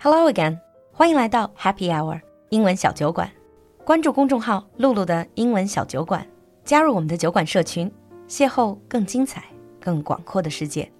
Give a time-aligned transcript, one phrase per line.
[0.00, 0.58] Hello again，
[0.92, 3.30] 欢迎来到 Happy Hour 英文小酒馆。
[3.84, 6.26] 关注公众号“露露的英文小酒馆”，
[6.64, 7.90] 加入我们的酒馆社群，
[8.28, 9.44] 邂逅更精彩、
[9.80, 10.90] 更广阔的世界。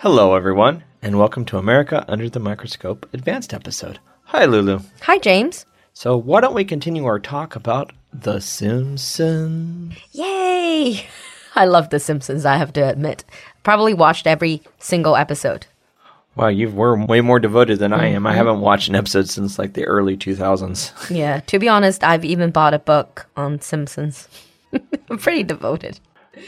[0.00, 3.96] Hello, everyone, and welcome to America Under the Microscope Advanced episode.
[4.26, 4.80] Hi, Lulu.
[5.02, 9.94] Hi James， So, why don't we continue our talk about The Simpsons?
[10.12, 11.04] Yay!
[11.56, 12.46] I love The Simpsons.
[12.46, 13.24] I have to admit,
[13.63, 15.65] probably watched every single episode.
[16.35, 18.25] Wow, you were way more devoted than I am.
[18.25, 18.37] I mm-hmm.
[18.37, 20.91] haven't watched an episode since like the early 2000s.
[21.15, 24.27] Yeah, to be honest, I've even bought a book on Simpsons.
[25.09, 25.99] I'm pretty devoted.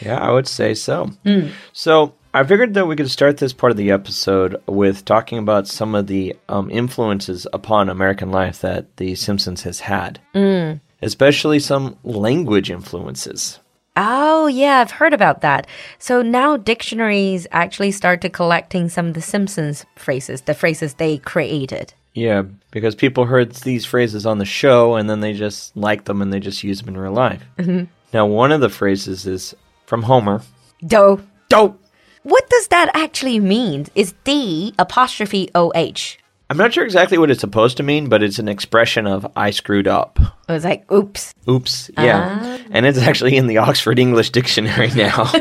[0.02, 1.12] Yeah, I would say so.
[1.24, 1.52] Mm.
[1.74, 5.68] So, I figured that we could start this part of the episode with talking about
[5.68, 10.82] some of the um, influences upon American life that The Simpsons has had, mm.
[11.02, 13.60] especially some language influences.
[13.98, 15.67] Oh, yeah, I've heard about that.
[15.99, 21.93] So now dictionaries actually started collecting some of the Simpsons phrases, the phrases they created.
[22.13, 26.21] Yeah, because people heard these phrases on the show and then they just liked them
[26.21, 27.43] and they just use them in real life.
[27.57, 27.85] Mm-hmm.
[28.13, 29.54] Now, one of the phrases is
[29.85, 30.41] from Homer.
[30.85, 31.21] Do.
[31.49, 31.79] Dope!
[32.23, 33.85] What does that actually mean?
[33.93, 36.18] Is D apostrophe OH?
[36.49, 39.49] I'm not sure exactly what it's supposed to mean, but it's an expression of I
[39.49, 40.20] screwed up.
[40.48, 41.34] It was like, oops.
[41.49, 41.90] Oops.
[41.98, 42.60] Yeah.
[42.70, 45.32] And it's actually in the Oxford English Dictionary now.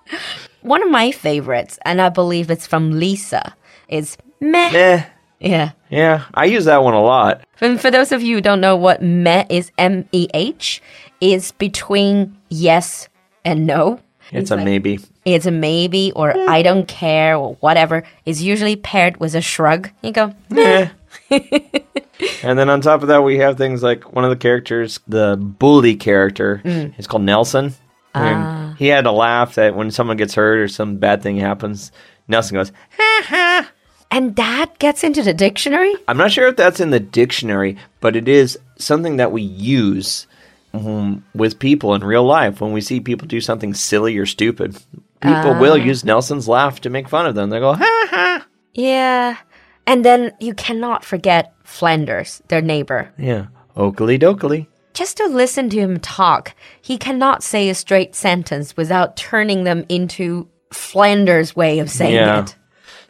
[0.62, 3.54] One of my favorites, and I believe it's from Lisa,
[3.88, 4.70] is meh.
[4.74, 5.04] eh.
[5.38, 5.70] Yeah.
[5.88, 7.40] Yeah, I use that one a lot.
[7.62, 10.82] And for those of you who don't know what meh is, M E H,
[11.22, 13.08] is between yes
[13.44, 14.00] and no.
[14.32, 15.00] It's a maybe.
[15.34, 18.04] It's a maybe or I don't care or whatever.
[18.24, 19.90] It's usually paired with a shrug.
[20.02, 20.88] You go, Eh.
[22.42, 25.36] and then on top of that, we have things like one of the characters, the
[25.36, 26.60] bully character,
[26.98, 27.74] is called Nelson.
[28.14, 31.92] And he had to laugh that when someone gets hurt or some bad thing happens,
[32.28, 33.70] Nelson goes, ha ha.
[34.10, 35.94] and that gets into the dictionary?
[36.08, 40.26] I'm not sure if that's in the dictionary, but it is something that we use
[40.74, 42.60] um, with people in real life.
[42.60, 44.76] When we see people do something silly or stupid,
[45.20, 47.50] people will um, use Nelson's laugh to make fun of them.
[47.50, 48.46] They go, ha ha.
[48.74, 49.36] Yeah.
[49.86, 53.12] And then you cannot forget Flanders, their neighbor.
[53.18, 53.46] Yeah.
[53.76, 54.66] Okily dokily.
[54.94, 59.84] Just to listen to him talk, he cannot say a straight sentence without turning them
[59.88, 62.42] into Flanders' way of saying Yeah.
[62.42, 62.56] it.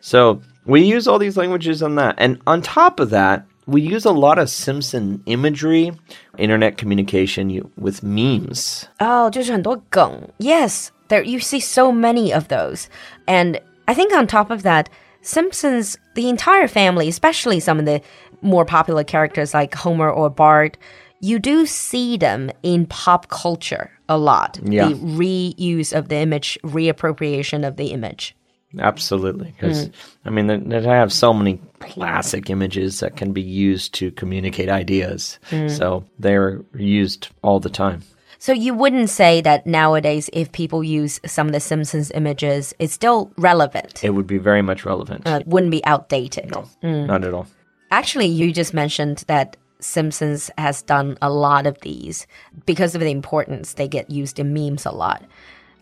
[0.01, 2.15] So we use all these languages on that.
[2.19, 5.92] And on top of that, we use a lot of Simpson imagery,
[6.38, 8.86] internet communication you, with memes.
[9.00, 10.30] Oh, 就是很多梗.
[10.38, 12.88] Yes, there you see so many of those.
[13.26, 14.90] And I think on top of that,
[15.22, 18.02] Simpsons, the entire family, especially some of the
[18.42, 20.78] more popular characters like Homer or Bart,
[21.20, 24.60] you do see them in pop culture a lot.
[24.64, 24.90] Yeah.
[24.90, 28.36] The reuse of the image, reappropriation of the image.
[28.79, 29.53] Absolutely.
[29.53, 29.93] Because, mm.
[30.25, 35.39] I mean, they, have so many classic images that can be used to communicate ideas.
[35.51, 35.71] Mm.
[35.77, 38.03] So they're used all the time.
[38.39, 42.93] So you wouldn't say that nowadays, if people use some of the Simpsons images, it's
[42.93, 44.03] still relevant.
[44.03, 45.27] It would be very much relevant.
[45.27, 46.51] Uh, wouldn't be outdated.
[46.51, 47.07] no, mm.
[47.07, 47.47] not at all.
[47.91, 52.27] Actually, you just mentioned that Simpsons has done a lot of these
[52.67, 55.23] because of the importance they get used in memes a lot.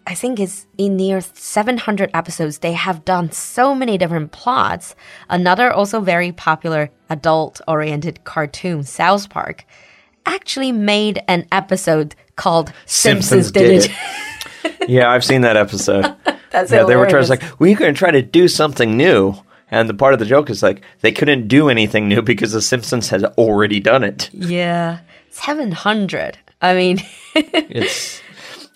[0.09, 4.97] I think it's in near 700 episodes, they have done so many different plots.
[5.29, 9.67] Another also very popular adult oriented cartoon, South Park,
[10.25, 14.89] actually made an episode called Simpsons, Did, It.
[14.89, 16.17] yeah, I've seen that episode.
[16.51, 19.35] That's yeah, they were trying to like, we're going to try to do something new.
[19.71, 22.63] And the part of the joke is like, they couldn't do anything new because The
[22.63, 24.31] Simpsons had already done it.
[24.33, 26.39] Yeah, 700.
[26.63, 27.03] I mean,
[27.35, 28.23] It's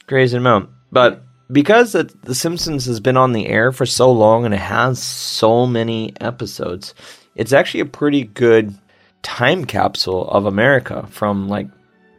[0.07, 0.69] crazy amount.
[0.93, 4.61] But because it, The Simpsons has been on the air for so long and it
[4.61, 6.95] has so many episodes,
[7.35, 8.75] it's actually a pretty good
[9.23, 11.67] time capsule of America from like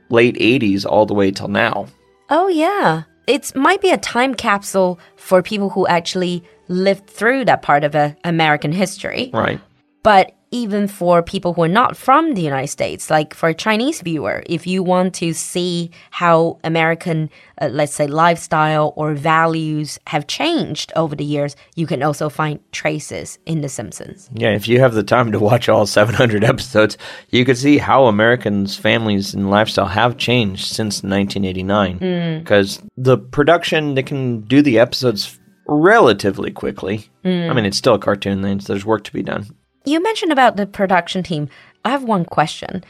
[0.09, 1.87] late 80s all the way till now.
[2.29, 3.03] Oh yeah.
[3.27, 7.95] It might be a time capsule for people who actually lived through that part of
[7.95, 9.29] uh, American history.
[9.33, 9.61] Right.
[10.01, 14.01] But even for people who are not from the United States, like for a Chinese
[14.01, 20.27] viewer, if you want to see how American, uh, let's say, lifestyle or values have
[20.27, 24.29] changed over the years, you can also find traces in The Simpsons.
[24.31, 26.99] Yeah, if you have the time to watch all 700 episodes,
[27.31, 31.97] you can see how Americans' families and lifestyle have changed since 1989.
[32.43, 37.09] Because the production, they can do the episodes relatively quickly.
[37.25, 39.47] I mean, it's still a cartoon, there's work to be done.
[39.85, 41.49] You mentioned about the production team.
[41.83, 42.83] I have one question.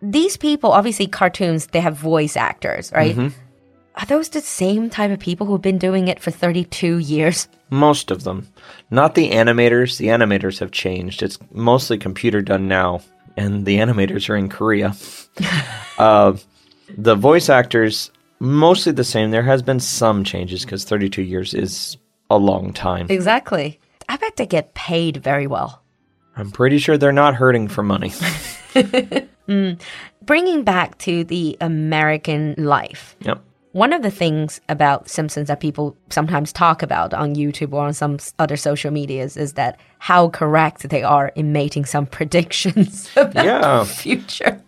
[0.00, 3.32] These people, obviously, cartoons, they have voice actors, right?
[3.94, 7.46] Are those the same type of people who've been doing it for 32 years?
[7.70, 8.48] Most of them.
[8.90, 9.98] Not the animators.
[9.98, 11.22] The animators have changed.
[11.22, 13.02] It's mostly computer done now,
[13.36, 14.96] and the animators are in Korea.
[15.98, 16.36] uh,
[16.96, 18.10] the voice actors,
[18.40, 19.30] mostly the same.
[19.30, 21.98] There has been some changes because 32 years is
[22.30, 23.06] a long time.
[23.10, 23.78] Exactly.
[24.08, 25.81] I bet they get paid very well.
[26.36, 28.12] I'm pretty sure they're not hurting for money.
[30.24, 33.16] Bringing back to the American life.
[33.20, 33.42] yep.
[33.72, 37.94] One of the things about Simpsons that people sometimes talk about on YouTube or on
[37.94, 43.44] some other social medias is that how correct they are in making some predictions about
[43.46, 43.78] Yeah.
[43.78, 44.60] the future.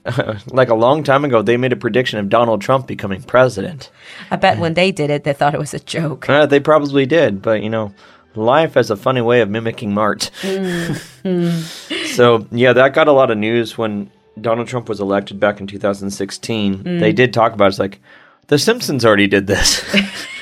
[0.47, 3.91] like a long time ago, they made a prediction of Donald Trump becoming president.
[4.31, 6.27] I bet when they did it, they thought it was a joke.
[6.29, 7.93] Uh, they probably did, but you know,
[8.37, 10.31] life has a funny way of mimicking art.
[10.43, 12.07] Mm.
[12.15, 14.11] so, yeah, that got a lot of news when
[14.41, 16.79] Donald Trump was elected back in 2016.
[16.79, 17.01] Mm.
[17.01, 17.69] They did talk about it.
[17.69, 18.01] It's like,
[18.49, 19.85] The Simpsons already did this.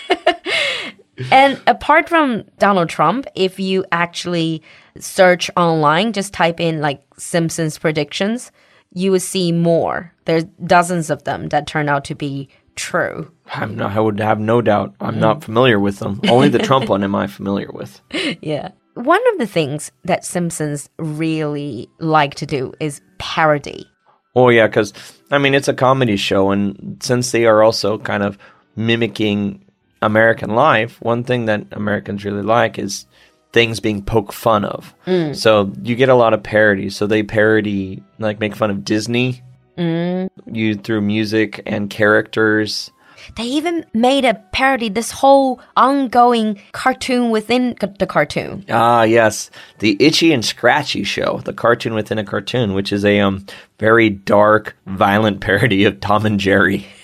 [1.31, 4.63] And apart from Donald Trump, if you actually
[4.99, 8.51] search online, just type in like Simpsons predictions,
[8.93, 10.13] you would see more.
[10.25, 13.31] There's dozens of them that turn out to be true.
[13.55, 14.95] I'm not, I would have no doubt.
[15.01, 15.45] I'm not mm.
[15.45, 16.21] familiar with them.
[16.29, 18.01] Only the Trump one am I familiar with.
[18.41, 18.71] Yeah.
[18.95, 23.87] One of the things that Simpsons really like to do is parody.
[24.35, 24.93] Oh yeah, because
[25.31, 28.39] I mean it's a comedy show, and since they are also kind of
[28.77, 29.65] mimicking
[30.01, 33.07] American life, one thing that Americans really like is
[33.53, 34.95] things being poked fun of.
[35.07, 35.37] Mm.
[35.37, 36.97] So you get a lot of parodies.
[36.97, 39.43] So they parody, like make fun of Disney,
[39.77, 42.91] you through music and characters.
[43.37, 48.65] They even made a parody, this whole ongoing cartoon within the cartoon.
[48.69, 53.21] Ah, yes, the Itchy and Scratchy show, the cartoon within a cartoon, which is a
[53.21, 53.47] um
[53.79, 56.87] very dark, violent parody of Tom and Jerry.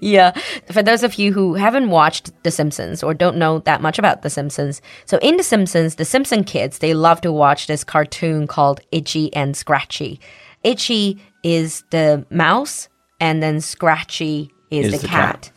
[0.00, 0.32] Yeah.
[0.70, 4.20] For those of you who haven't watched The Simpsons or don't know that much about
[4.20, 8.46] The Simpsons, so in The Simpsons, the Simpson kids, they love to watch this cartoon
[8.46, 10.20] called Itchy and Scratchy.
[10.62, 12.88] Itchy is the mouse,
[13.20, 15.42] and then Scratchy is, Is the, the cat.
[15.42, 15.52] cat.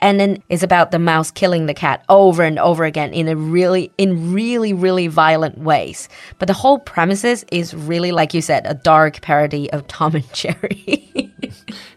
[0.00, 3.34] And then it's about the mouse killing the cat over and over again in a
[3.34, 6.08] really, in really, really violent ways.
[6.38, 10.32] But the whole premises is really, like you said, a dark parody of Tom and
[10.32, 11.04] Jerry.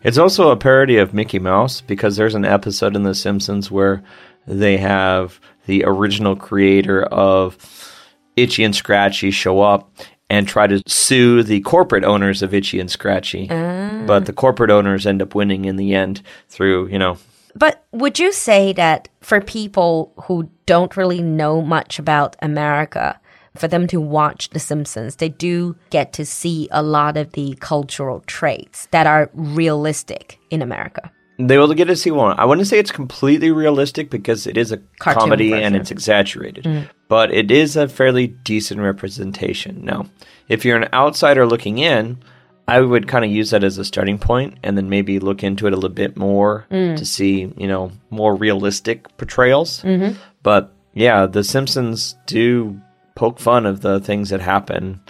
[0.03, 4.01] It's also a parody of Mickey Mouse because there's an episode in The Simpsons where
[4.47, 7.57] they have the original creator of
[8.35, 9.91] Itchy and Scratchy show up
[10.31, 13.49] and try to sue the corporate owners of Itchy and Scratchy.
[13.51, 14.03] Ah.
[14.07, 17.17] But the corporate owners end up winning in the end through, you know,
[17.53, 23.19] But would you say that for people who don't really know much about America,
[23.57, 27.57] for them to watch The Simpsons, they do get to see a lot of the
[27.59, 31.11] cultural traits that are realistic in America?
[31.47, 32.39] they will get to see one.
[32.39, 36.65] I wouldn't say it's completely realistic because it is a Cartoon comedy and it's exaggerated,
[36.65, 36.87] mm.
[37.11, 39.83] But it is a fairly decent representation.
[39.83, 40.05] Now,
[40.47, 42.19] if you're an outsider looking in,
[42.69, 45.67] I would kind of use that as a starting point and then maybe look into
[45.67, 46.95] it a little bit more mm.
[46.95, 49.81] to see, you know, more realistic portrayals.
[49.81, 50.17] Mm-hmm.
[50.41, 52.79] But yeah, The Simpsons do
[53.15, 55.01] poke fun of the things that happen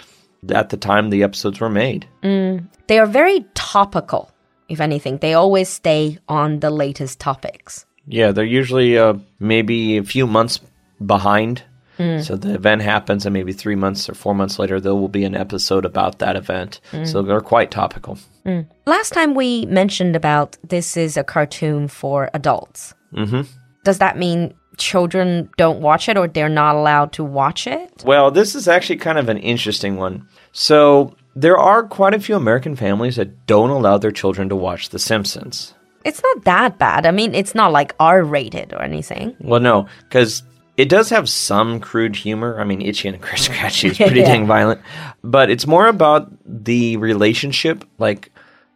[0.49, 2.07] at the time the episodes were made.
[2.23, 2.65] Mm.
[2.87, 4.31] They are very topical,
[4.69, 5.19] if anything.
[5.19, 7.85] They always stay on the latest topics.
[8.07, 10.61] Yeah, they're usually uh, maybe a few months
[11.05, 11.61] behind.
[12.01, 12.23] Mm.
[12.25, 15.23] So the event happens, and maybe three months or four months later, there will be
[15.23, 16.79] an episode about that event.
[16.91, 17.07] Mm.
[17.07, 18.17] So they're quite topical.
[18.45, 18.65] Mm.
[18.85, 22.93] Last time we mentioned about this is a cartoon for adults.
[23.13, 23.41] Mm-hmm.
[23.83, 28.03] Does that mean children don't watch it or they're not allowed to watch it?
[28.05, 30.27] Well, this is actually kind of an interesting one.
[30.53, 34.89] So there are quite a few American families that don't allow their children to watch
[34.89, 35.73] The Simpsons.
[36.03, 37.05] It's not that bad.
[37.05, 39.35] I mean, it's not like R rated or anything.
[39.39, 40.41] Well, no, because
[40.77, 42.59] it does have some crude humor.
[42.59, 44.25] I mean, Itchy and Scratchy is pretty Yeah.
[44.27, 44.81] dang violent,
[45.23, 48.31] but it's more about the relationship, like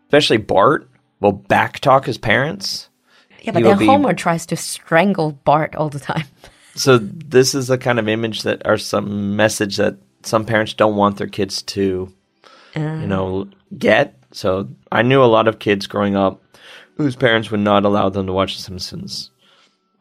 [0.08, 0.88] especially Bart
[1.20, 2.90] will backtalk his parents.
[3.42, 6.26] Yeah, but then be- Homer tries to strangle Bart all the time.
[6.78, 10.98] So this is the kind of image that or some message that some parents don't
[10.98, 12.12] want their kids to,
[12.76, 13.56] you know, ah.
[13.78, 14.16] get.
[14.34, 16.44] So I knew a lot of kids growing up
[16.98, 19.32] whose parents would not allow them to watch The Simpsons.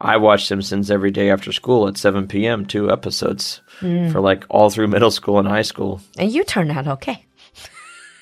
[0.01, 2.65] I watched Simpsons every day after school at 7 p.m.
[2.65, 4.09] Two episodes hmm.
[4.09, 6.01] for like all through middle school and high school.
[6.17, 7.25] And you turned out okay.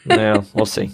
[0.06, 0.92] yeah, we'll see.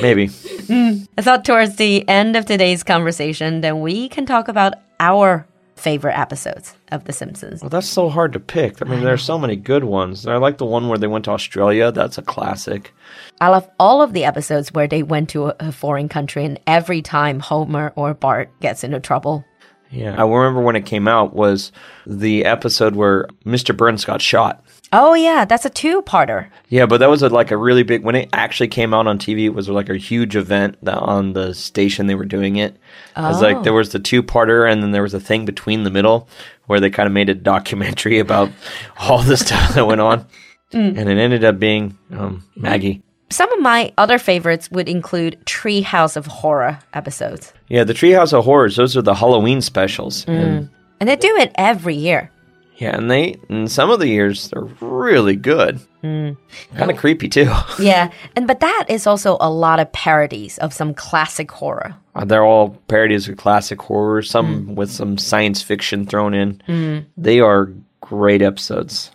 [0.00, 0.26] Maybe.
[0.26, 1.04] Hmm.
[1.16, 6.18] I thought towards the end of today's conversation, then we can talk about our favorite
[6.18, 7.60] episodes of The Simpsons?
[7.60, 8.82] Well, that's so hard to pick.
[8.82, 10.26] I mean, there's so many good ones.
[10.26, 11.92] I like the one where they went to Australia.
[11.92, 12.94] That's a classic.
[13.40, 17.02] I love all of the episodes where they went to a foreign country and every
[17.02, 19.44] time Homer or Bart gets into trouble.
[19.90, 20.14] Yeah.
[20.20, 21.72] I remember when it came out was
[22.06, 23.76] the episode where Mr.
[23.76, 24.62] Burns got shot.
[24.92, 26.48] Oh yeah, that's a two-parter.
[26.68, 29.18] Yeah, but that was a, like a really big when it actually came out on
[29.18, 29.44] TV.
[29.44, 32.76] It was like a huge event that on the station they were doing it.
[33.16, 35.90] It was like there was the two-parter, and then there was a thing between the
[35.90, 36.28] middle
[36.66, 38.50] where they kind of made a documentary about
[38.98, 40.24] all the stuff that went on,
[40.72, 43.02] and it ended up being um, Maggie.
[43.30, 47.52] Some of my other favorites would include Treehouse of Horror episodes.
[47.68, 48.76] Yeah, the Treehouse of Horrors.
[48.76, 50.34] Those are the Halloween specials, mm.
[50.34, 52.30] and And they do it every year.
[52.76, 55.80] yeah, and they in some of the years they're really good.
[56.04, 56.36] Mm.
[56.76, 57.52] Kind of creepy too.
[57.80, 61.96] Yeah, and but that is also a lot of parodies of some classic horror.
[62.14, 64.74] Uh, They're all parodies of classic horror, some mm.
[64.76, 67.06] with some science fiction thrown in.
[67.16, 69.10] They are great episodes.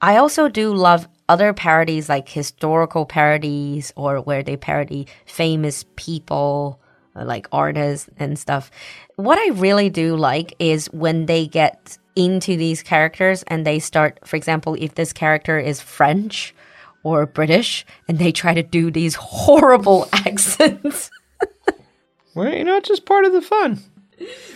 [0.00, 6.80] I also do love other parodies like historical parodies or where they parody famous people
[7.14, 8.70] like artists and stuff.
[9.16, 14.18] What I really do like is when they get into these characters and they start,
[14.24, 16.54] for example, if this character is French
[17.02, 21.10] or British and they try to do these horrible accents.
[22.34, 23.80] Well, you know, it's just part of the fun.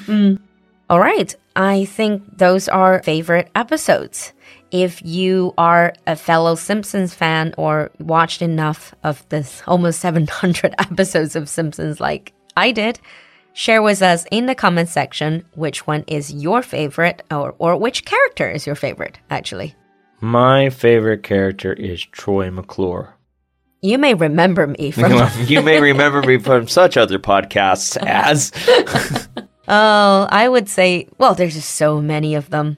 [0.06, 0.40] Mm.
[0.90, 1.34] All right.
[1.56, 4.32] I think those are favorite episodes.
[4.70, 11.34] If you are a fellow Simpsons fan or watched enough of this almost 700 episodes
[11.36, 13.00] of Simpsons like I did,
[13.52, 18.04] share with us in the comment section which one is your favorite or, or which
[18.04, 19.74] character is your favorite, actually.
[20.20, 23.16] My favorite character is Troy McClure.
[23.82, 25.28] You may remember me from.
[25.46, 28.52] you may remember me from such other podcasts as
[29.72, 32.76] Oh, I would say, well, there's just so many of them.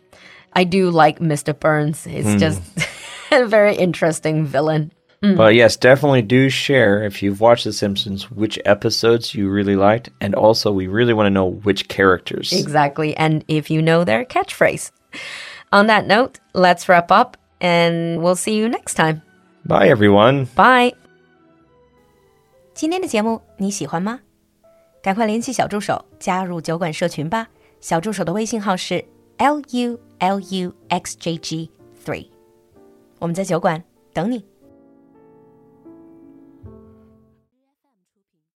[0.53, 1.53] I do like Mr.
[1.57, 2.03] Burns.
[2.05, 2.61] He's just
[3.31, 4.91] a very interesting villain.
[5.19, 10.09] But yes, definitely do share if you've watched The Simpsons which episodes you really liked,
[10.21, 12.53] and also we really want to know which characters.
[12.53, 13.17] Exactly.
[13.17, 14.91] And if you know their catchphrase.
[15.71, 19.23] On that note, let's wrap up and we'll see you next time.
[19.65, 20.45] Bye, everyone.
[20.55, 20.93] Bye.
[22.75, 24.19] 今天的节目你喜欢吗？
[25.01, 27.47] 赶快联系小助手加入酒馆社群吧。
[27.81, 29.03] 小助手的微信号是
[29.41, 31.69] l u l u x j g
[32.03, 32.27] three。
[33.19, 34.45] 我们在酒馆等你。